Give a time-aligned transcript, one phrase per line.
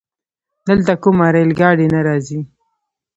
[0.67, 2.39] دلته کومه رايل ګاډی نه راځي؟